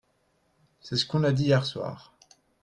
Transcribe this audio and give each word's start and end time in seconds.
C’est 0.81 0.95
ce 0.95 1.05
qu’on 1.05 1.23
a 1.23 1.31
dit 1.31 1.43
hier 1.43 1.63
soir 1.63 2.11